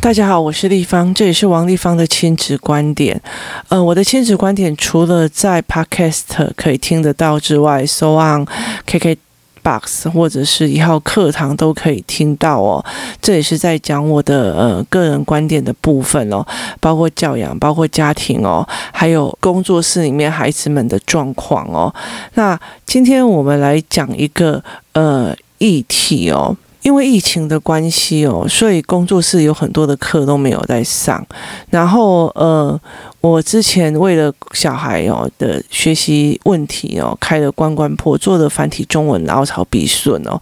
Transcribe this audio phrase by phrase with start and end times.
[0.00, 3.20] 大家好，我是立方，这也是王立方的亲子观点。
[3.68, 8.46] 呃，我的亲子观点除了在 Podcast 可以听得到之外，So on
[8.86, 12.84] KKBox 或者是一号课堂都可以听到哦。
[13.20, 16.46] 这也是在讲我的呃个人观点的部分哦，
[16.78, 21.92] 包括教养，包括家庭哦，还有工作室里面孩子们的状况哦。
[22.34, 22.56] 那
[22.86, 26.56] 今天我们来讲一个呃议题哦。
[26.86, 31.26] 因为疫情的关系哦，所以工作室有很多的课都没有在上。
[31.68, 32.80] 然后呃，
[33.20, 40.40] 我之前为了小孩哦的学习问题哦，开了关关破，做的繁体中文凹槽笔顺哦。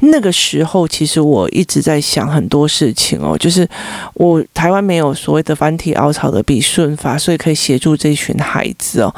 [0.00, 3.64] 那个时候其实我一直在想很多事情哦，就是
[4.14, 9.14] 我台湾没有所谓的繁体凹槽的笔顺法，所以可以协助这群孩子哦。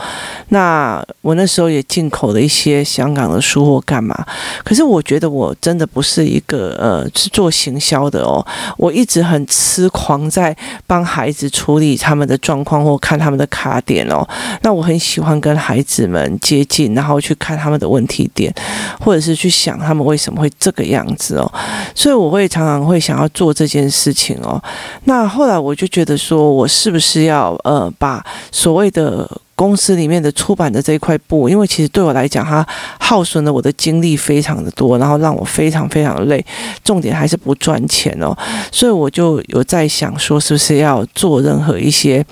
[0.50, 4.14] 那我那时候也进口了一些香港的书或干嘛。
[4.62, 6.65] 可是我觉得我真的不是一个。
[6.78, 8.44] 呃，是做行销的哦。
[8.76, 14.26] 我一直很痴狂在帮孩子处理他们的状况或看他们的卡点哦。
[14.62, 18.52] 那我很喜欢跟孩子们接近，然后去看他们的问题点，
[19.00, 21.52] 或者是去想他们为什么会这个样子哦。
[21.94, 24.62] 所以我会常常会想要做这件事情哦。
[25.04, 32.64] 那后来我就觉得说，我是不是要呃把所谓的公司里面的出版的这一块布，因为其实对我来讲，它
[33.00, 36.44] 耗损了我的精力非常的多，然后让我非常非常的累。
[36.84, 38.36] 重点还是不赚钱哦，
[38.70, 42.22] 所以我就有在想说，是不是要做任何一些，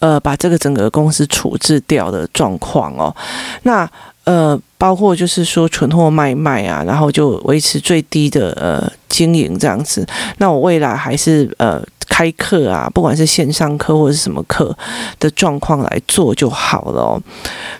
[0.00, 3.14] 呃，把这个整个公司处置掉的状况哦。
[3.62, 3.88] 那
[4.24, 10.04] 呃，包括就是说存货卖卖啊，然后就维持最低的呃经营这样子。
[10.38, 11.80] 那我未来还是呃。
[12.12, 14.76] 开课啊，不管是线上课或者是什么课
[15.18, 17.18] 的状况来做就好了。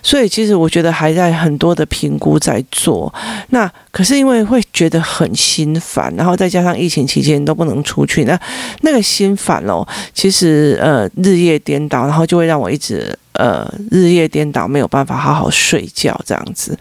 [0.01, 3.13] 所以其实我觉得还在很多的评估在做。
[3.49, 8.37] 那可是因为会觉得很心烦，然后再加上疫情期间都不能出去，那
[8.81, 16.75] 那个心烦哦，其实呃日夜颠倒，然后就会让我一直呃日夜颠倒，没有办法好好睡觉这样子。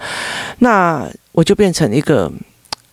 [0.61, 2.33] 那我就变成一个。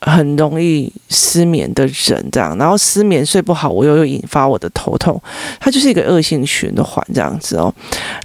[0.01, 5.21] 很容易失眠的人，这样，然后失眠睡不好，我又又引发我的头痛，
[5.59, 7.73] 它就是一个恶性循环这样子哦。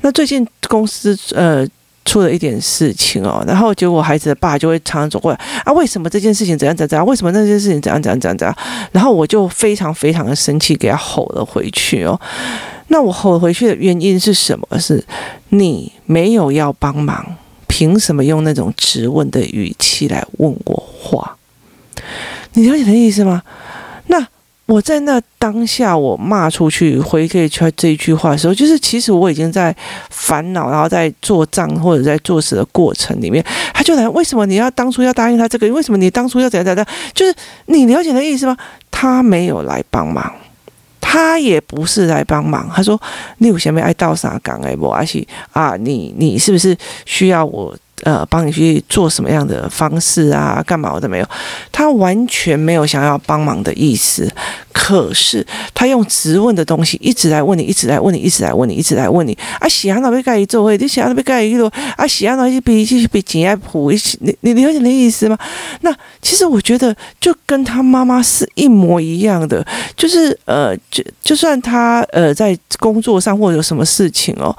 [0.02, 1.66] 那最近公司呃
[2.04, 7.04] 出了一点事情哦，然后结果孩子的爸就会常常走过来啊，为什么这件事情怎样怎样怎样？
[7.06, 8.56] 为什么那件事情怎样怎样怎样怎样？
[8.92, 12.20] 然后我就非常非常的生气，给他吼了回去哦。
[12.88, 14.78] 那我吼回去的原因是什么？
[14.78, 15.02] 是
[15.48, 17.36] 你没有要帮忙，
[17.66, 21.36] 凭什么用那种质问的语气来问我话？
[22.54, 23.42] 你了解的意思吗？
[24.06, 24.26] 那
[24.66, 29.74] 我在那当下，我骂出去回给他这一句话的时候，就是其实我已经在
[30.08, 33.44] 烦恼，然后在做账或者在做事的过程里面，
[33.74, 35.70] 他就来，为什么你要当初要答应他这个？
[35.72, 36.86] 为什么你当初要怎样怎样？
[37.12, 37.34] 就是
[37.66, 38.56] 你了解的意思吗？
[38.90, 40.32] 他没有来帮忙，
[41.00, 42.70] 他也不是来帮忙。
[42.74, 42.98] 他说
[43.38, 44.88] ：“你有前面爱到啥岗哎不？
[44.88, 50.62] 而且啊，你你是不是需要我？”呃，帮你去做什么样的方式啊？
[50.66, 51.28] 干嘛我都没有，
[51.70, 54.30] 他完全没有想要帮忙的意思。
[54.74, 59.38] 可是他用质问的东西一直来问你，一直来问你，一直来问你，一直来问你。
[59.58, 65.38] 啊，喜安那边盖一座位，你喜安那边盖一座，啊，喜安那边比继续比紧爱普一起，你你了解那意思吗？
[65.80, 65.90] 那
[66.20, 69.64] 其实我觉得就跟他妈妈是一模一样的，
[69.96, 74.54] 就是呃，就就算他呃在工作上或者有什么事情哦，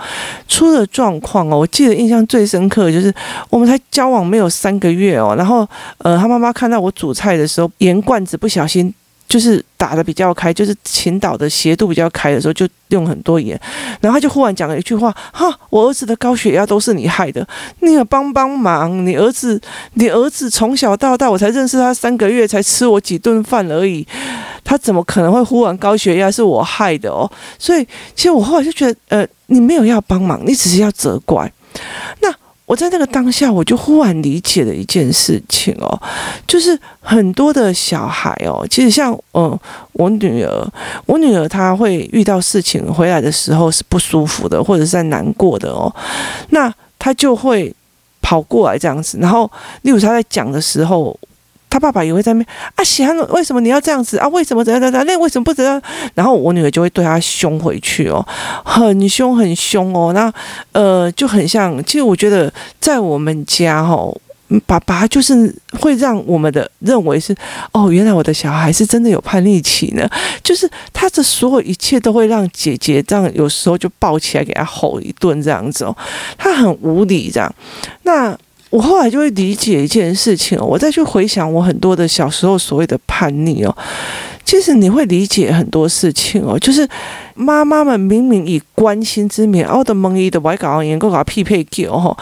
[0.47, 3.13] 出了状况哦，我记得印象最深刻的就是。
[3.49, 5.67] 我们才交往没有三个月哦，然后
[5.99, 8.93] 呃，他妈妈看到我煮菜的时候，盐罐子不小心
[9.27, 13.59] 就是打得比较开，就是倾倒的斜度比较开的时候，就用很多盐，
[13.99, 17.45] 然后他就忽然讲了一句话：“哈，我儿子的高血压都是你害的，
[17.79, 19.05] 你要帮帮忙！
[19.05, 19.59] 你儿子，
[19.95, 24.05] 你儿子从小到大，我才认识他三个月，才吃我几顿饭而已，
[24.63, 26.29] 他怎么可能会忽然高血压？
[26.29, 27.29] 是我害的哦。
[27.57, 31.51] 所以，其实我后来就觉得，呃，你没有要帮忙，你只是要责怪。
[32.21, 32.31] 那。
[32.65, 36.01] 我在那个当下，我就忽然理解了一件事情哦，
[36.47, 39.57] 就是很多的小孩哦，其实像嗯、
[39.93, 40.67] 我女儿，
[41.05, 45.93] 我女儿她会遇到事情回来的时候是不舒服的，或者是在难过的哦，
[46.49, 47.73] 那她就会
[48.21, 49.49] 跑过来这样子，然后
[49.83, 51.17] 例如她在讲的时候。
[51.75, 52.45] 他爸爸也会在那
[52.75, 54.25] 啊，喜欢为什么你要这样子啊？
[54.29, 55.05] 为什么怎样怎样？
[55.05, 55.81] 那为什么不怎样？
[56.13, 58.25] 然后我女儿就会对他凶回去哦，
[58.63, 60.13] 很凶很凶哦。
[60.13, 60.31] 那
[60.71, 62.49] 呃就很像，其实我觉得
[62.79, 64.17] 在我们家哦，
[64.65, 67.35] 爸爸就是会让我们的认为是
[67.73, 70.09] 哦，原来我的小孩是真的有叛逆期呢。
[70.41, 75.93] 就是他的所有一切都会让姐姐这样，有时候就抱起来给他吼一顿这样子哦，
[76.37, 77.53] 他很无理这样。
[78.03, 78.33] 那。
[78.75, 83.73] 我后来就会理解一件事情哦，我再去回想我很多的小时候所谓的叛逆哦，
[84.43, 86.85] 其实你会理解很多事情哦，就是
[87.35, 92.17] 妈妈们明明以关心之名，奥的蒙伊的外搞言够搞匹配给哦。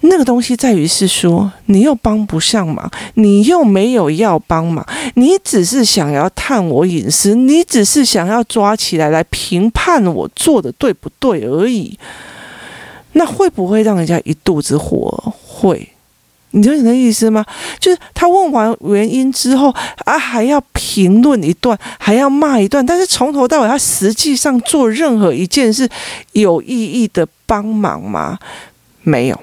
[0.00, 4.84] 那个东西在于是说，你又帮不上忙，你又没有要帮忙，
[5.14, 11.96] 你只是想要探我隐私，你只是想要抓起来来评判我做的对不对而已。
[13.16, 15.32] 那会不会让人家一肚子火？
[15.54, 15.88] 会，
[16.50, 17.44] 你知道你的意思吗？
[17.78, 19.72] 就是他问完原因之后
[20.04, 25.88] 啊，还要评论一段，还要骂一段，但是从头到尾，他实际上做任何一件事
[26.32, 28.38] 有意义的帮忙吗？
[29.02, 29.40] 没有。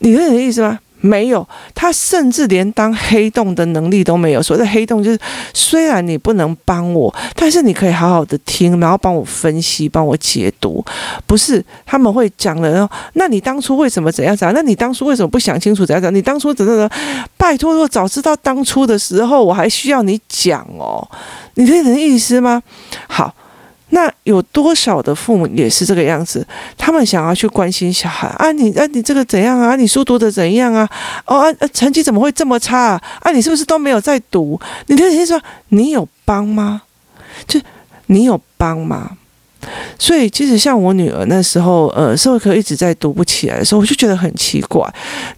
[0.00, 0.78] 你有你的意思吗？
[1.00, 4.42] 没有，他甚至连当黑洞的能力都没有。
[4.42, 5.18] 所谓的黑洞，就是
[5.54, 10.84] 虽然你不能帮我，但是你可以好好的听，然后帮我分析，帮我解读。
[11.26, 14.54] 不是他们会讲了，那你当初为什么怎样怎样？
[14.54, 16.14] 那你当初为什么不想清楚怎样怎样？
[16.14, 16.90] 你当初怎样怎？
[17.36, 21.06] 拜托，如果早知道当初的时候，我还需要你讲哦。
[21.54, 22.62] 你这人意思吗？
[23.08, 23.34] 好。
[23.90, 26.46] 那有多少的父母也是这个样子？
[26.76, 29.76] 他们想要去关心小孩啊，你啊，你这个怎样啊？
[29.76, 30.88] 你书读的怎样啊？
[31.26, 33.30] 哦啊，成绩怎么会这么差啊？
[33.32, 34.60] 你是不是都没有在读？
[34.86, 36.82] 你的人说你有帮吗？
[37.46, 37.60] 就
[38.06, 39.16] 你有帮吗？
[39.98, 44.86] 所以，其实像我女儿那时候，呃，社会科一直在读不起来的时候，我就觉得很奇怪。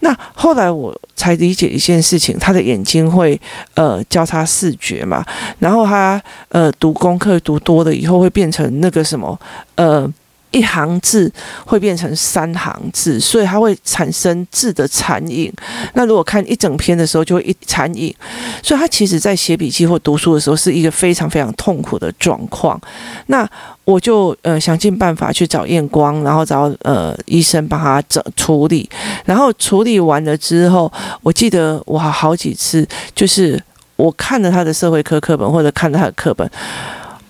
[0.01, 3.41] 那后来我才理解一件事情，她的眼睛会
[3.75, 5.25] 呃交叉视觉嘛，
[5.59, 9.39] 然后她呃读功课读多了以后会变成那个什么
[9.77, 10.11] 呃。
[10.53, 11.31] 一行字
[11.67, 15.53] 会变成三行字，所以它会产生字的残影。
[15.95, 18.15] 那如果看一整篇的时候，就会一残影。
[18.63, 22.81] 所以他其实在写笔记或读书的时候，是一个非常非常痛苦的状况。
[23.27, 23.49] 那
[23.85, 28.89] 我就呃想尽办法去找验光，然后找呃医生帮他整处理。
[29.25, 33.61] 然后处理完了之后，我记得我好几次就是
[33.97, 36.49] 我看了他的社会科课本或者看了他的课本，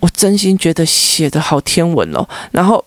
[0.01, 2.29] 我真心觉得写得好天文哦。
[2.51, 2.85] 然后。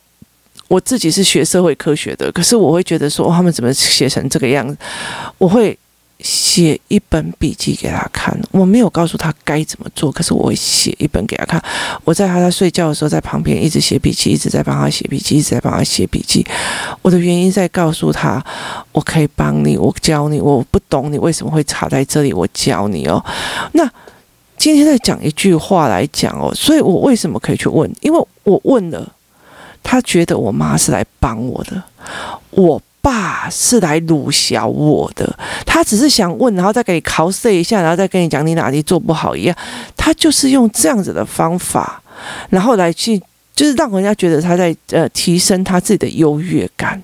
[0.68, 4.76] 我自己是学社会科学的，可是我会觉得说，他们怎么写成这个样子？
[5.38, 5.78] 我会
[6.20, 8.36] 写一本笔记给他看。
[8.52, 11.64] 我没有告诉他该怎么做，可是我会写一本给他看。
[12.04, 16.44] 我在他在睡觉的时候，在旁边一直写笔记，一直在帮他写笔记，一直在帮他写笔记。
[17.04, 18.44] 我的原因在告诉他，
[18.92, 23.24] 我可以帮你，我教你，我不懂你为什么会卡在这里，我教你哦。
[23.74, 23.88] 那
[24.58, 27.94] 今天再讲一句话来讲哦，所以我为什么可以去问？
[28.02, 29.12] 因为我问了。
[29.88, 31.82] 他觉得我妈是来帮我的，
[32.50, 35.38] 我爸是来辱小我的。
[35.64, 39.56] 他只是想问，然后再给你考试一下，然后再跟你讲你哪里做不好一样。
[39.96, 42.02] 他就是用这样子的方法，
[42.50, 43.22] 然后来去，
[43.56, 47.00] 就是让人家觉得他在呃提升他自己的优越感。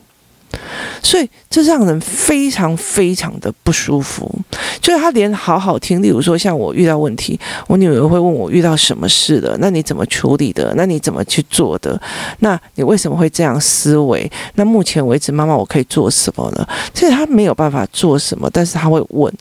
[1.04, 4.34] 所以这让人非常非常的不舒服，
[4.80, 10.74] 就是他连好好听，例如说像我遇到问题，我女儿会问我遇到什么事了，那你怎么处理的？
[10.76, 12.00] 那你怎么去做的？
[12.40, 14.30] 那你为什么会这样思维？
[14.56, 16.68] 那目前为止，妈妈我可以做什么呢？
[16.94, 19.34] 其实他没有办法做什么，但是他会问。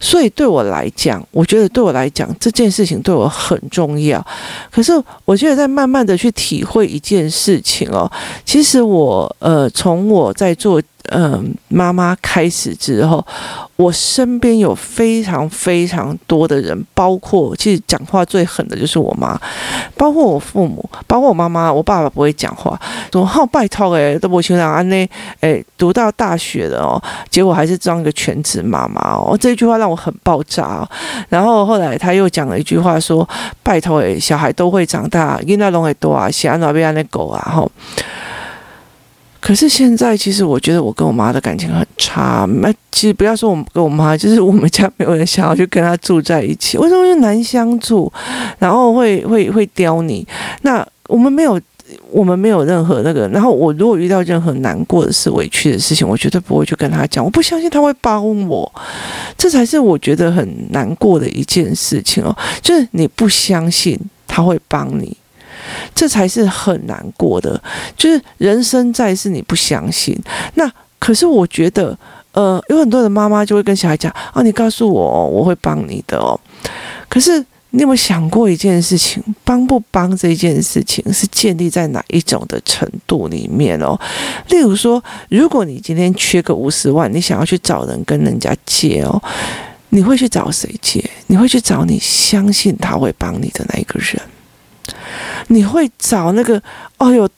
[0.00, 4.24] 所以对我来讲，我觉得对我来讲这件事情对我很重要。
[4.70, 4.92] 可是
[5.24, 8.10] 我觉得在慢慢的去体会一件事情哦，
[8.44, 10.82] 其实我呃从我在做。
[11.10, 13.24] 嗯，妈妈开始之后，
[13.76, 19.40] 我身边有非常非常多的人，包括其实讲话最狠的就是我妈，
[19.96, 22.78] 包括我父母，包括我妈妈，我爸爸不会讲话，
[23.10, 25.08] 说好拜托诶，都不行啊，安内
[25.40, 30.88] 诶，读到大学的哦，结果还是当一个全职妈妈哦，这句话让我很爆炸哦。
[31.30, 33.26] 然后后来他又讲了一句话说，
[33.62, 37.72] 拜托诶，小孩都会长大，囡仔拢会多啊，是安怎变安尼狗啊，吼。
[39.48, 42.46] 可是现在，其实我觉得我跟我妈的感情很差。
[42.60, 46.76] 那其实不要说我们跟我妈，就是我们家没有人想要去跟她住在一起。
[46.76, 48.12] 为什么就难相处？
[48.58, 50.28] 然后会会会刁你。
[50.60, 51.58] 那我们没有，
[52.10, 53.26] 我们没有任何那个。
[53.28, 57.24] 然后我如果遇到任何难过的事、委屈的事情，我绝对不会去跟她讲。
[57.24, 58.70] 我不相信她会帮我，
[59.38, 62.36] 这才是我觉得很难过的一件事情哦。
[62.60, 65.16] 就是你不相信她会帮你。
[65.94, 67.60] 这才是很难过的，
[67.96, 70.18] 就是人生在世你不相信。
[70.54, 71.96] 那可是我觉得，
[72.32, 76.38] 呃，有很多的妈妈就会跟小孩讲：“哦，你告诉我，我会帮你的哦。”
[77.08, 77.38] 可是
[77.70, 79.22] 你有没有想过一件事情？
[79.44, 83.98] 帮不帮这件事情是建立在哪一种的程度里面哦？
[84.48, 89.22] 例如说，如果你今天缺个五十万，你想要去找人跟人家借哦，
[89.90, 91.02] 你会去找谁借？
[91.28, 94.20] 你会去找你相信他会帮你的那一个人。
[95.48, 96.62] 你会找那个，
[96.98, 97.28] 哦呦，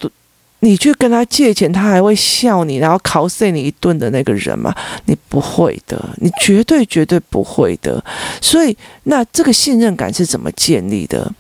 [0.60, 4.74] 你去跟他借钱，他还会笑你，然后拷碎你一顿的那个人吗？
[5.06, 8.04] 你不会的，你绝对绝对不会的。
[8.42, 11.32] 所以，那这个信任感是怎么建立的？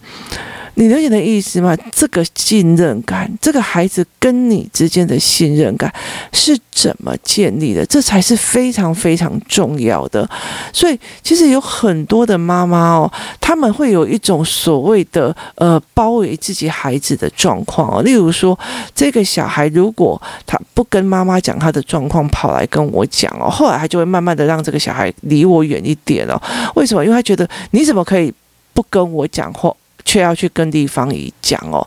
[0.80, 1.76] 你了解的意思吗？
[1.92, 5.92] 这个信任感，这个孩子跟你之间的信任感
[6.32, 7.84] 是怎么建立的？
[7.84, 10.26] 这才是非常非常重要的。
[10.72, 18.02] 所以，其实有很多的妈妈哦，他们会有一种所谓的呃包围自己孩子的状况哦。
[18.02, 18.58] 例如说，
[18.94, 26.40] 这个小孩如果他不跟妈妈讲他的状况，跑来跟我讲哦，后来他就会慢慢的让这个小孩离我远一点哦。
[26.74, 27.04] 为什么？
[27.04, 28.32] 因为他觉得你怎么可以
[28.72, 29.70] 不跟我讲话？
[30.04, 31.86] 却要去跟地方一讲哦，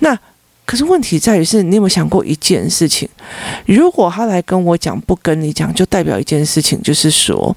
[0.00, 0.18] 那
[0.64, 3.08] 可是问题在于是，你有没有想过一件事情？
[3.66, 7.56] 如果他来跟我讲，不跟你讲，就代表一件事情，就是说，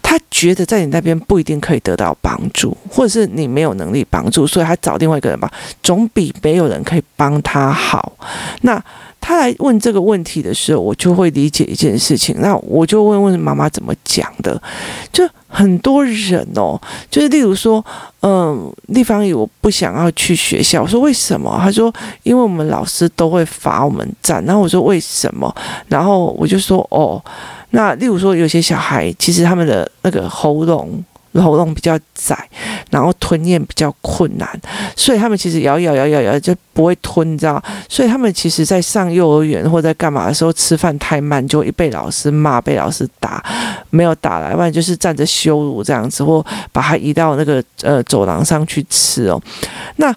[0.00, 5.52] 他觉得在你那边不一定可以得到帮助，或者是你没有能力帮助，所以他找另外一个人吧，
[5.82, 8.14] 总比没有人可以帮他好。
[8.62, 8.82] 那
[9.26, 12.36] 他来问这个问题的时候，我就会理解一件事情。
[12.40, 14.60] 那我就问问妈妈怎么讲的，
[15.10, 16.78] 就很多人哦，
[17.10, 17.82] 就是例如说，
[18.20, 21.58] 嗯，立方姨我不想要去学校，我说为什么？
[21.58, 21.90] 他说
[22.22, 24.44] 因为我们老师都会罚我们站。
[24.44, 25.50] 然后我说为什么？
[25.88, 27.18] 然后我就说哦，
[27.70, 31.02] 那例如说有些小孩其实他们的那个喉咙。
[31.42, 32.48] 喉咙比较窄，
[32.90, 34.48] 然后吞咽比较困难，
[34.94, 37.62] 所以他们其实咬咬咬咬咬就不会吞，你知道？
[37.88, 43.44] 所以他们其实，在上幼儿园或在干嘛的时候，吃饭太慢，就会被老师骂，被老师打，
[43.90, 49.40] 没有打来，不然就是站着羞辱这样子，或把他移到那个呃走廊上去吃哦。
[49.96, 50.14] 那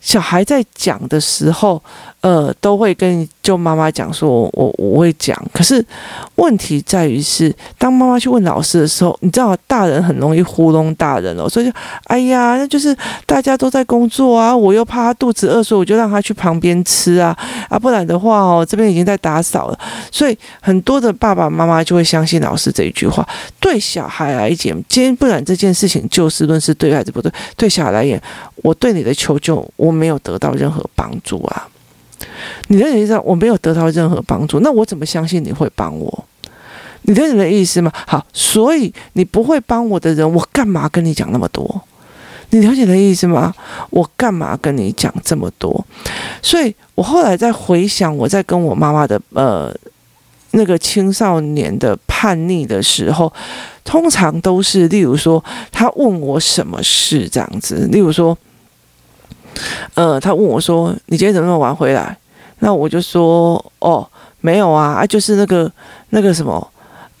[0.00, 1.82] 小孩在讲的时候。
[2.22, 5.36] 呃，都会跟就妈妈讲说，我我会讲。
[5.52, 5.84] 可是
[6.36, 11.48] 问题在于是，当妈妈去问老师的时候，你知道，大人很容易糊弄大人哦。
[11.48, 11.72] 所以就，
[12.04, 12.96] 哎呀，那就是
[13.26, 17.36] 大家都在工作啊，我又怕他肚子饿，所以我就让他去旁边吃啊
[17.68, 19.78] 啊，不然的话哦，这边已经在打扫了。
[20.10, 23.26] 所以很多的爸爸妈妈就会相信老师这一句话。
[23.58, 28.20] 对小孩来讲，今天不然这件事情就事论事，对还是不对，对小孩来讲，
[28.56, 31.66] 我对你的求救，我没有得到任何帮助啊。
[32.68, 36.24] 你的意思，我没有得到任何帮助，那我怎么相信你会帮我？
[37.02, 37.92] 你的你的意思吗？
[38.06, 41.82] 好，所以你不会帮我的人，我干嘛跟你讲那么多？
[42.50, 43.52] 你了解的意思吗？
[43.90, 45.84] 我干嘛跟你讲这么多？
[46.40, 49.74] 所以我后来在回想，我在跟我妈妈的呃
[50.52, 53.32] 那个青少年的叛逆的时候，
[53.84, 58.36] 通常都是例如说，他问我什么事这样子，例如说。
[59.92, 62.16] 呃，他问我说：“你今天怎么那么晚回来？”
[62.64, 64.08] 那我就说：“哦，
[64.40, 65.70] 没有啊，啊，就是那个
[66.10, 66.64] 那个什么，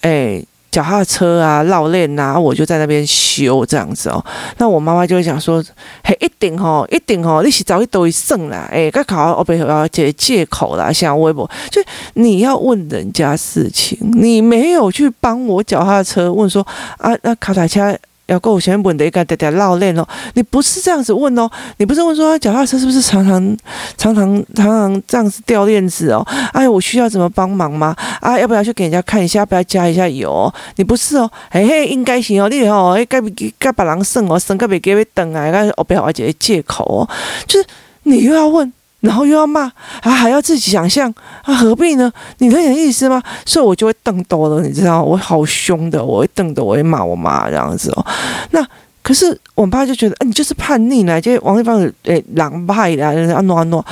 [0.02, 4.24] 哎，脚踏车啊，绕链呐，我就在那边修这样子哦。”
[4.58, 5.60] 那我妈妈就会讲说
[6.04, 11.82] ：“嘿，一定吼，一定吼，你是早一都会剩啦，哎，该考我背后要借借口啦，像微博，就
[12.14, 16.64] 你要问人家事情，你没有去帮我脚踏车，问说
[16.98, 23.56] 啊，那卡台车。”要够前面问的一个点点绕链哦，你不是这样子问哦，你不是问说脚踏车是不是常常
[23.96, 26.26] 常常常常这样子掉链子哦？
[26.52, 27.94] 哎，我需要怎么帮忙吗？
[28.20, 29.40] 啊，要不要去给人家看一下？
[29.40, 30.54] 要不要加一下油哦？
[30.76, 33.20] 你不是哦，嘿嘿，应该行哦，你哦，该
[33.58, 37.08] 该把人生哦，生个别给别等啊，该我不要解借口哦，
[37.46, 37.66] 就是
[38.04, 38.72] 你又要问。
[39.02, 42.10] 然后又要骂，啊，还要自己想象，啊，何必呢？
[42.38, 43.22] 你能有意思吗？
[43.44, 48.06] 所以我就会瞪多了，你知道，我好凶的，我会瞪的，我会骂我妈这样子哦。
[48.52, 48.66] 那
[49.02, 53.84] 可是我爸就觉得，哎，你就是叛逆呢，就王一芳诶狼派的，啊诺诺。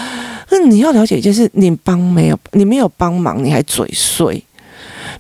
[0.50, 4.45] 那你要了解一件事，你帮没有，你没有帮忙，你还嘴碎，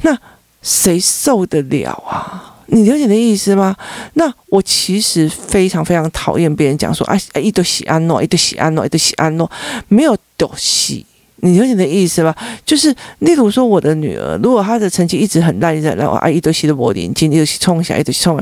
[0.02, 0.16] 那
[0.62, 2.49] 谁受得了啊？
[2.72, 3.76] 你了解的意思吗？
[4.14, 9.50] 那我其实非常非常讨厌别人讲说啊，一堆喜安诺，一堆喜安诺，一堆喜安诺，
[9.88, 11.04] 没有东西。
[11.42, 12.34] 你了解的意思吗？
[12.66, 18.38] 就是，例如说，我的女儿，如果她的成绩一直很烂，一直烂，啊，一堆西的柏林，今天又去冲一下，一堆冲，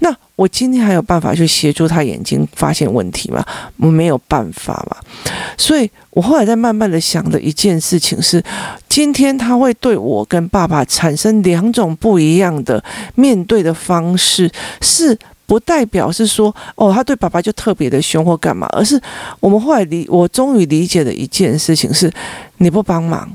[0.00, 3.44] 那我今天还有办法去协助他眼睛发现问题吗？
[3.76, 4.96] 我没有办法嘛。
[5.56, 8.42] 所以我后来在慢慢的想的一件事情是，
[8.88, 12.82] 今天他会对我跟爸爸产生两种不一样的
[13.14, 15.18] 面对的方式，是。
[15.44, 18.98] 不代表是说哦，他对爸爸就特别的凶或干嘛，而是
[19.38, 22.10] 我们后来理，我终于理解的一件事情是，
[22.56, 23.30] 你不帮忙，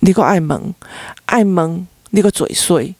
[0.00, 0.74] 你个爱蒙，
[1.26, 2.92] 爱蒙，你个嘴碎，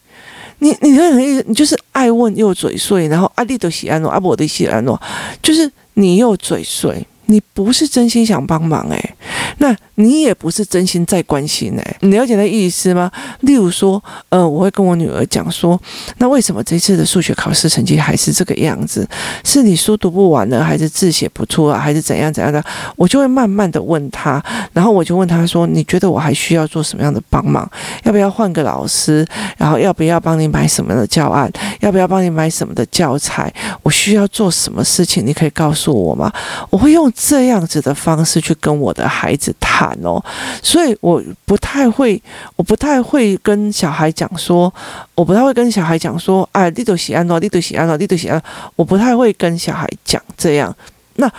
[0.58, 5.00] 你你很，你就是爱问又嘴碎，然后阿弟都喜安诺，阿伯都喜安诺，
[5.42, 9.13] 就是你又嘴碎，你不是真心想帮忙诶、
[9.58, 13.10] 那你也不是真心在关心哎，你了解那意思吗？
[13.40, 15.80] 例如说，呃，我会跟我女儿讲说，
[16.18, 19.08] 那为什么这次的数学考试成绩还是这个样子？
[19.44, 22.62] 是你书读不完了，还是字写不出啊，还是怎样怎样的？
[22.96, 27.68] 我就会慢慢的问她，然后我就问她说，你觉得我还需要做什么样的帮忙？
[28.02, 29.24] 要不要换个老师？
[29.56, 31.50] 然后要不要帮你买什么样的教案？
[31.80, 33.52] 要不要帮你买什么的教材？
[33.82, 35.24] 我需要做什么事情？
[35.24, 36.32] 你可以告诉我吗？
[36.70, 39.96] 我会用这样子的方式去跟我的孩子谈。
[40.02, 40.22] 哦，
[40.62, 42.20] 所以我不太会，
[42.56, 44.72] 我不太会跟小孩讲说，
[45.14, 48.42] 我不太会跟小孩讲说，哎，你都喜欢哦，你都喜欢哦，你都喜欢，
[48.76, 50.74] 我不太会跟小孩讲这样。
[51.16, 51.30] 那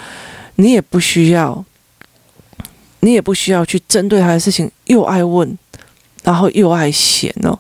[0.55, 1.63] 你也不需要，
[3.01, 5.57] 你也不需要去针对他的事情又爱问。
[6.25, 7.57] 然后又爱嫌哦，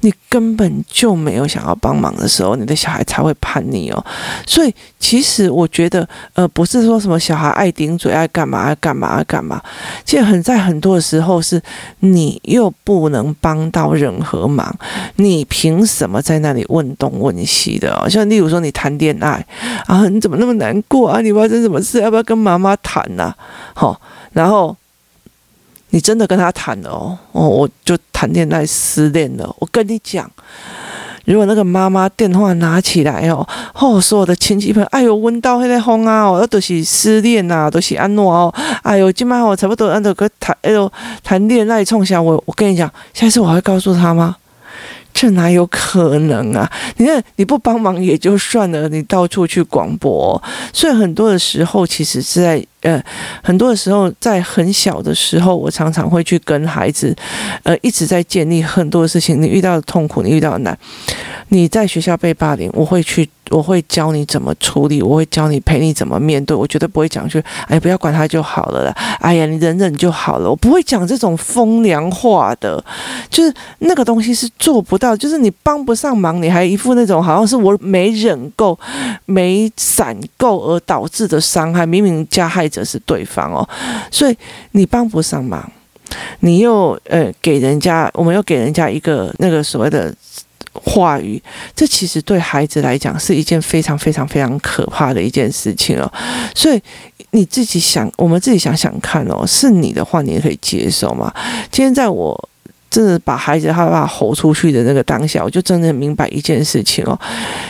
[0.00, 4.06] 你根本就没有想要帮忙的时候，你的小孩才会叛逆哦。
[4.46, 9.60] 所以其实我觉得，呃，不是说什么小孩爱顶嘴、爱干嘛、爱干嘛、爱干嘛。
[10.04, 11.60] 其实很在很多的时候，是
[11.98, 14.72] 你又不能帮到任何忙，
[15.16, 18.08] 你凭什么在那里问东问西的哦？
[18.08, 19.44] 像例如说你谈恋爱
[19.86, 21.20] 啊，你怎么那么难过啊？
[21.20, 22.00] 你发生什么事？
[22.00, 23.34] 要不要跟妈妈谈呐？
[23.74, 24.00] 好，
[24.32, 24.76] 然后。
[25.94, 29.54] 你真的跟他谈了哦，哦，我就谈恋爱失恋了。
[29.60, 30.28] 我跟你讲，
[31.24, 40.90] 如果那个妈妈电话拿起来哦，哦，所有的亲戚朋友，哎呦，闻到那个风啊，哦，都是失恋呐，都是安诺哦，哎呦，今晚我差不多按照个谈，哎呦，
[41.22, 44.34] 谈恋爱冲下我，我跟你讲，下次我会告诉他吗？
[45.14, 46.70] 这哪有可能啊！
[46.96, 50.42] 你看你不帮忙也就算了，你到处去广播，
[50.72, 53.02] 所以很多的时候其实是在呃，
[53.42, 57.14] 很多的时候在很小的时候，我常常会去跟孩子，
[57.62, 59.40] 呃，一直在建立很多事情。
[59.40, 60.76] 你遇到的痛苦，你遇到的难，
[61.48, 63.28] 你在学校被霸凌，我会去。
[63.50, 66.56] 我会教你怎么处理，我会教你陪你怎么面对。
[66.56, 67.38] 我绝对不会讲去
[67.68, 70.48] “哎，不要管他就好了啦”，哎呀，你忍忍就好了。
[70.48, 72.82] 我不会讲这种风凉话的，
[73.28, 78.76] 就是那个东西是做不到，就是你帮不上忙，你还一副那种好像是我没忍够、
[79.26, 81.84] 没闪够而导致的伤害。
[81.84, 83.68] 明明加害者是对方哦，
[84.10, 84.34] 所以
[84.70, 85.70] 你帮不上忙，
[86.40, 90.12] 你又呃给人家，我们又给人家一个那个所谓的。
[90.74, 91.40] 话语，
[91.74, 96.12] 这其实对孩子来讲是一件非常非常非常可怕的一件事情哦。
[96.54, 96.82] 所以
[97.30, 101.32] 你自己想，我们自己想想看哦，是你的话，你也可以接受吗？
[101.70, 102.48] 今天在我
[102.90, 107.18] 真的把孩子害怕吼出去的那个当下，我就真的明白一件事情哦。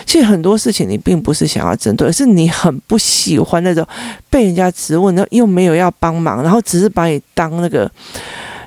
[0.07, 3.87] 其实很多事情你并不是想要针对，而是你很不喜欢那种
[4.31, 7.91] 被人家质问，然后又没有要帮忙，然后只是把你当那个。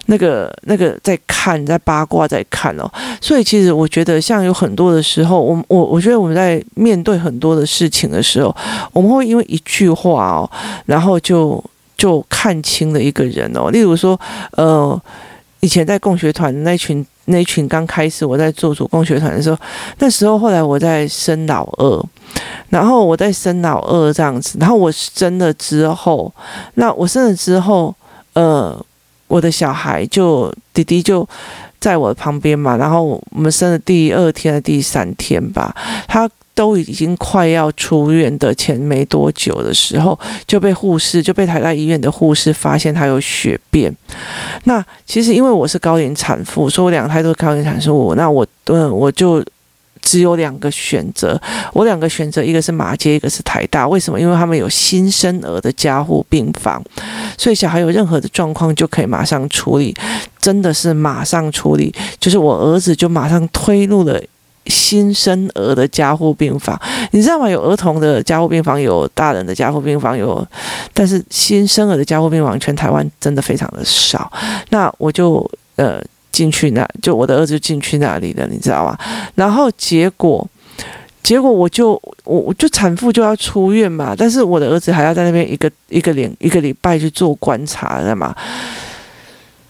[0.07, 2.89] 那个那个在看，在八卦，在看哦，
[3.21, 8.55] 所以其实我觉得，像有很多的时候，我我我觉得我们在面对很多的事情的时候，
[8.93, 10.49] 我们会因为一句话哦，
[10.85, 11.63] 然后就
[11.97, 13.69] 就看清了一个人哦。
[13.69, 14.19] 例如说，
[14.51, 14.99] 呃，
[15.59, 19.57] 以前在共学团那群那群刚开始我在做主共学团的时候，
[19.99, 22.05] 那时候后来我在生老二，
[22.69, 26.33] 然后我在生老二这样子，然后我生了之后，
[26.75, 27.93] 那我生了之后，
[28.31, 28.81] 呃。
[29.27, 31.27] 我的小孩就弟弟就
[31.79, 35.75] 在我旁边嘛，然后我们生的第二天的第三天吧，
[36.07, 43.95] 他都已经快要出院的前没多久的时候，就被护士就被台大医院的护士发现他有血便。
[44.63, 49.43] 那其实因为我是高龄产妇，所以我两胎都是高龄产妇，那我嗯我就。
[50.07, 51.37] 只有两个选择，
[51.73, 53.85] 我两个选择，一个是马街，一个是台大。
[53.85, 54.17] 为什么？
[54.17, 56.81] 因为他们有新生儿的加护病房，
[57.37, 59.93] 所以小孩有任何的状况就可以马上处理，
[60.39, 61.93] 真的是马上处理。
[62.21, 64.17] 就是我儿子就马上推入了
[64.67, 66.79] 新生儿的加护病房，
[67.11, 67.49] 你知道吗？
[67.49, 70.47] 有儿童的加护病房，有大人的加护病房，有，
[70.93, 74.31] 但是新生儿的加护病房全台湾真的非常的少。
[74.69, 76.01] 那我就呃。
[76.37, 78.95] 进去那，就我的儿子进去那里了，你知道吗？
[79.33, 80.47] 然后结果，
[81.23, 88.35] 结果我就我我就产妇就要出院嘛，但是我的儿子还要在那边一个一个连一个礼拜去做观察的嘛。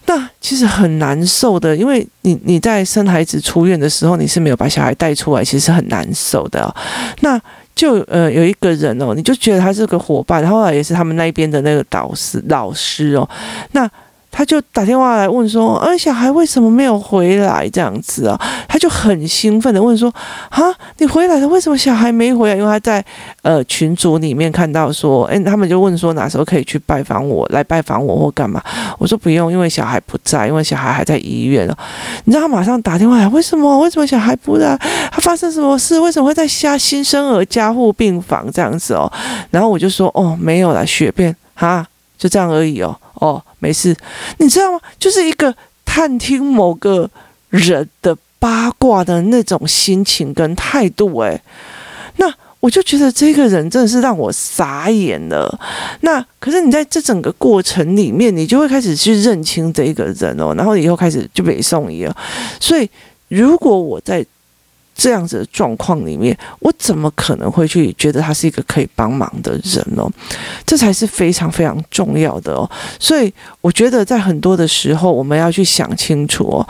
[0.07, 6.75] 那其实很难受的，因为你你在生孩子出院的时候，你是没有把小孩带出来，其实很难受的。
[7.21, 7.39] 那
[7.73, 13.29] 就呃有一个人哦，你就觉得他是个伙伴，后来也是他们那边的那个导师老师哦，
[13.71, 13.89] 那。
[14.31, 17.67] 他就打电话来问说：“呃，小孩为什么没有回来？
[17.69, 20.13] 这样子啊？”他就很兴奋的问说
[20.49, 20.61] ：“啊，
[20.99, 21.47] 你回来了？
[21.47, 23.03] 为什么小孩没回来？”因为他在
[23.41, 28.61] 呃群组里面看到说：“哎，他们就问说哪时候可以去拜访我，来拜访我或干嘛？”
[28.99, 31.75] 我说：“不用，因为小孩不在，因为小孩还在医院哦。”
[32.25, 33.79] 你知道他马上打电话来，为什么？
[33.79, 34.77] 为什么小孩不在？
[35.11, 35.99] 他发生什么事？
[35.99, 39.11] 为什么会在下新生儿加护病房这样子哦？
[39.49, 41.83] 然后我就说：“哦，没有了，血便哈。”
[42.17, 43.95] 就这样而已哦，哦，没事，
[44.39, 44.79] 你知道吗？
[44.99, 45.53] 就是一个
[45.85, 47.09] 探听某个
[47.49, 51.41] 人的八卦的那种心情跟态度，诶，
[52.17, 55.59] 那我就觉得这个人真的是让我傻眼了。
[56.01, 62.15] 那可是你在这整个过程里面，你就会开始去认清这一个人哦，然后以后开始就北宋一样。
[62.59, 62.89] 所以
[63.27, 64.25] 如果我在
[64.97, 70.03] 这样子的状况里面，我怎么可能会去觉得他是一个可以帮忙的人呢？
[70.65, 72.69] 这才是非常非常重要的哦。
[72.99, 73.31] 所以
[73.61, 76.67] 我觉得在很多的时候，我们要去想清楚哦。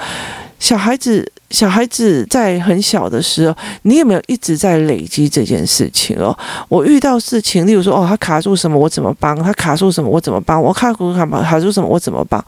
[0.60, 6.36] 小孩子，小孩子在很小的时候，你有没有一直在累积这件事情哦？
[6.68, 9.38] 我遇到事情，例如说，哦，他卡住什么，我怎么帮？
[9.42, 10.60] 他卡住什么，我怎么帮？
[10.62, 12.44] 我卡住卡卡住什么，我怎么帮？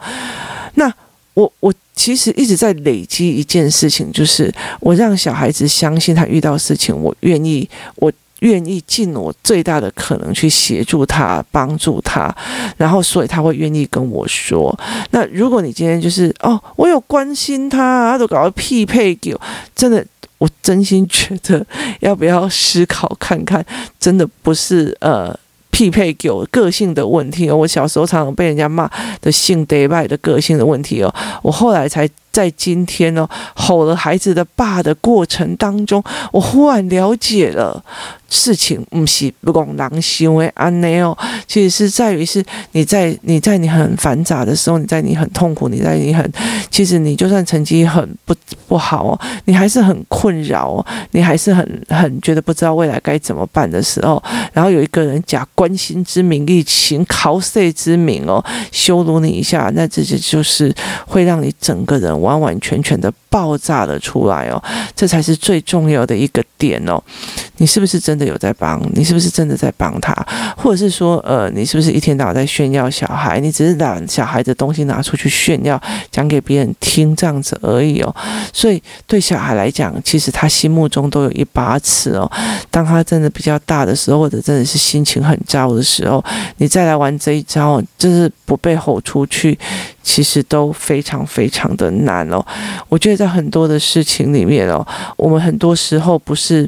[0.74, 0.92] 那
[1.34, 1.72] 我我。
[1.92, 12.34] 其实一直在累积一件事情，就是我让小孩子相信他遇到事情，我愿意，我愿意尽我最大的可能去协助他、帮助他，
[12.78, 14.74] 然后所以他会愿意跟我说。
[15.10, 19.40] 那如果你今天就是哦，我有关心他，他都搞个匹配给我，
[19.76, 20.02] 真的，
[20.38, 21.66] 我真心觉得
[22.00, 23.62] 要不要思考看看，
[23.98, 25.38] 真的不是呃。
[25.70, 37.82] 匹配有个性的问题哦，我小时候常常被人家骂的性德败的个性的问题哦，我后来才在今天哦吼了孩子的爸的过程当中，我忽然了解了
[38.28, 41.16] 事情不是不讲狼行为安内哦，
[41.48, 46.30] 其实是在于是你在你在你很繁杂的时候，你在你很痛苦，你在你很
[46.70, 48.32] 其实你就算成绩很不
[48.68, 55.70] 不好哦，你还是很困扰哦，你还是很很觉得不知道未来该怎么办的时候，然后有一个人假关。
[55.80, 60.70] 心之名，以行考试之名哦，羞辱你一下，那这就就是
[61.06, 64.62] 会让你整个人完完全全的爆炸了出来哦，
[64.94, 67.02] 这才是最重要的一个点哦。
[67.56, 68.80] 你是不是真的有在帮？
[68.94, 70.12] 你是不是真的在帮他？
[70.56, 73.38] 或者是说，呃，你是不是一天到晚在炫耀小孩？
[73.38, 78.14] 你只是把小孩的东西拿出去炫耀，讲给别人听这样子而已哦。
[78.52, 82.30] 所以对小孩来讲，其实他心目中都有一把尺哦。
[82.70, 86.24] 当他真的比较大的时候，或者真的是心情很糟的时候，
[86.56, 89.58] 你再来玩这一招，就是不被吼出去，
[90.02, 92.44] 其实都非常非常的难哦。
[92.88, 94.86] 我觉得在很多的事情里面哦，
[95.18, 96.66] 我们很多时候不是。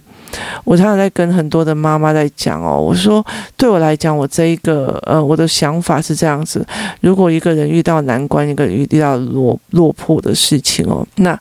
[0.64, 3.24] 我常常在跟很多的妈妈在讲哦，我说
[3.56, 6.66] 对我来讲，我这一个呃，我的想法是这样子：
[7.00, 11.38] 如果一个人遇到难关，一个人遇到落落魄的事情哦，那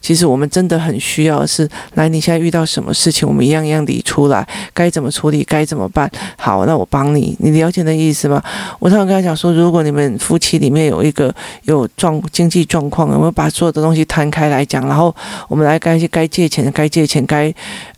[0.00, 6.10] 其实我们真的很需要是，来，你现在遇到什么事情，我们一样一样理出来，该怎么处理，该怎么办？
[6.36, 8.42] 好，那我帮你，你了解那意思吗？
[8.78, 15.14] 我常常跟他讲说，如果你们夫妻里面有一个有状经济状况，我们把所有的东西摊开来讲，然后
[15.48, 17.52] 我们来该该借钱，该借钱，该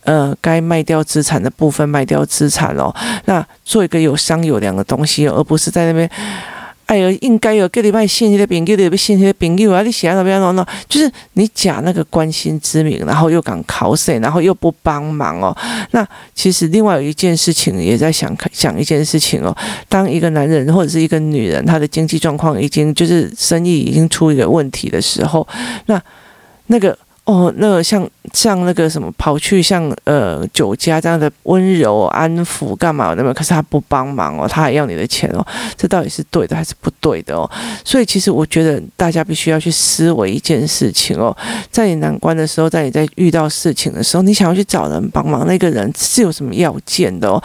[0.07, 0.35] 呃。
[0.39, 2.93] 该卖掉资产的部分卖掉资产哦，
[3.25, 6.09] 那做一个有商有量的东西，而不是在那边，
[6.85, 10.65] 哎哟，应该有给你卖现金的饼，给你卖现金的饼，啊，你想要怎么样弄弄？
[10.87, 15.55] 就是你假那个关心之名，然后又敢考谁，然后又不帮忙哦。
[15.91, 19.53] 那其实另外有一件事情也在想想一件事情哦，
[19.89, 25.45] 当一个男人或者是一个女人，他的经济状况已经就是生意已经出一个问题的时候，
[25.87, 26.01] 那
[26.67, 26.97] 那个。
[27.27, 33.33] 哦，那个像像那个什么跑去像呃酒家这样的温柔安抚干嘛的嘛？
[33.33, 37.49] 可是他不帮忙哦，他还要你的钱哦，这到底是对的还是不对的哦？
[37.83, 41.35] 所以其实我觉得大家必须要去思维一件事情哦，
[41.69, 47.43] 在你难关的时候，在你在遇到事情的时候，你想要去找人帮忙，那个人是有什么要件的哦？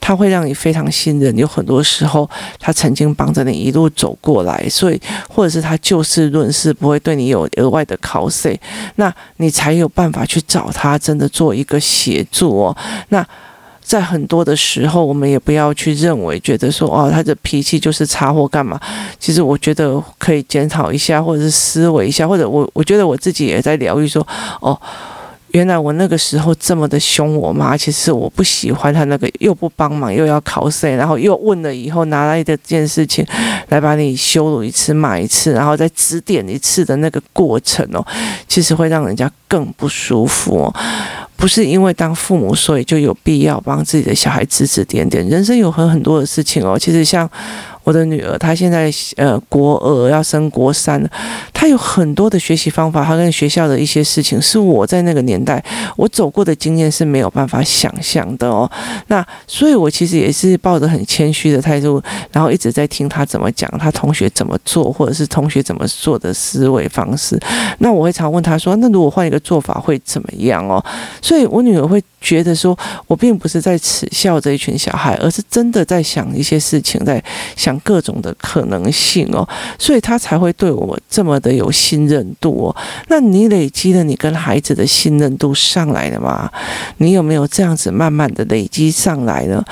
[0.00, 2.26] 他会让你非常信任，有很多时候
[2.58, 8.58] 他曾经帮着你一路走过来，所以或者是他就事论事，不会对你有额外的考试，
[8.94, 12.76] 那你才有办法去找他，真的做一个协助哦。
[13.10, 13.26] 那
[13.82, 18.78] 在很多的时候，我们也不要去认为觉得说哦，他的脾气就是差或干嘛。
[19.18, 24.26] 其实我觉得可以检讨一下，或者是思维一下，或者我我觉得我自己也在疗愈说
[24.60, 24.78] 哦。
[25.52, 33.26] 原来我那个时候这么的凶我妈，其实我不喜欢她那个又不帮忙又要考试，然后又问了以后拿来的这件事情
[33.68, 38.06] 来把你羞辱一次骂一次，然后再指点一次的那个过程哦，
[38.46, 40.74] 其实会让人家更不舒服哦。
[41.36, 47.28] 不是因为当父母所以就有必要帮自己的小孩指指点点，人生有很很多的事情哦，其实像。
[47.88, 51.10] 我的女儿，她现在呃国二要升国三了，
[51.54, 55.64] 她有很多的学习方法，她跟学校的一些事情是我在那个年代
[55.96, 58.70] 我走过的经验是没有办法想象的哦。
[59.06, 67.40] 那所以，我其实也是抱着很谦虚的态度，然后一直在听她怎么讲，她同学怎么做，或者是同学怎么做的思维方式。
[67.78, 70.84] 那我会常问她说：“那如果换一个做法会怎么样哦？”
[71.22, 72.76] 所以，我女儿会觉得说，
[73.06, 77.22] 我并不是在耻笑这一群小孩，而是真的在想一些事情，在
[77.56, 82.76] 想各种的可能性哦，所以他才会对我这么的有信任度哦。
[83.08, 86.50] 那你累积了你跟孩子的信任度上来了吗？
[86.98, 89.64] 你有没有这样子慢慢的累积上来呢？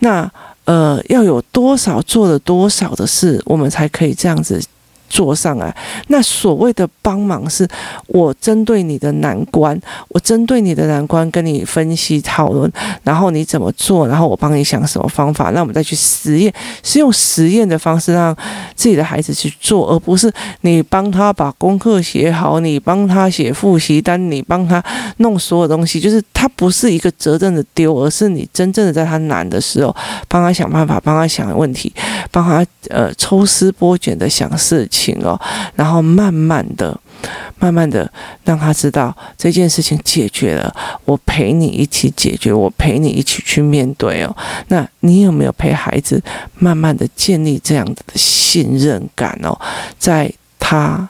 [0.00, 0.30] 那
[0.64, 4.62] 呃，要有多少做了多少的事，我们才可以这样子？
[5.08, 5.74] 做上来，
[6.08, 7.66] 那所谓的帮忙是，
[8.06, 12.70] 我针对你的难关，我针对你的难关跟你分析讨论，
[13.02, 18.34] 然后你怎么做，然后我帮你想什么方法，那我们再去实验，是用实验的方式让
[18.74, 24.82] 自己的孩子去做，而不是你帮他把功课写好，你帮他写复习单，你帮他
[25.18, 29.94] 弄所有东西，就是他不是一个责任的丢，而是你真正的在他难的时候，
[30.28, 31.92] 帮他想办法，帮他想问题，
[32.30, 34.97] 帮他呃抽丝剥茧的想事情。
[34.98, 35.38] 情哦，
[35.76, 36.98] 然后慢慢的、
[37.60, 38.10] 慢慢的
[38.44, 44.36] 让他知道这件事情解决了，我陪你一起解决，我陪你一起去面对哦。
[44.68, 46.20] 那你有没有陪孩子
[46.58, 49.56] 慢慢的建立这样子的信任感哦？
[49.98, 51.08] 在他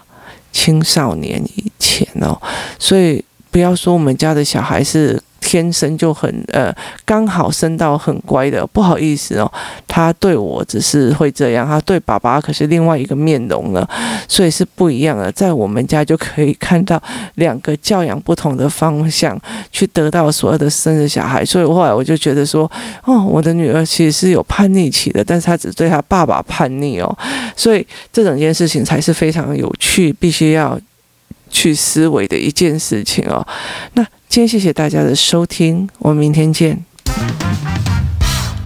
[0.52, 2.38] 青少年以前哦，
[2.78, 5.22] 所以不要说我们家的小孩是。
[5.48, 6.70] 天生就很呃，
[7.06, 9.50] 刚好生到很乖的，不好意思哦，
[9.86, 13.88] 他对我只是会这样，他对爸爸可是另外一个面容了，
[14.28, 15.32] 所以是不一样的。
[15.32, 17.02] 在我们家就可以看到
[17.36, 19.40] 两个教养不同的方向，
[19.72, 21.42] 去得到所有的生日小孩。
[21.42, 22.70] 所以后来我就觉得说，
[23.04, 27.18] 哦，我的女儿其实是有叛逆期的，但是她只对她爸爸叛逆哦，
[27.56, 30.78] 所以这整件事情才是非常有趣，必须要
[31.50, 33.46] 去思维的一件事情哦。
[33.94, 36.84] 那今天谢谢大家的收听我们明天见。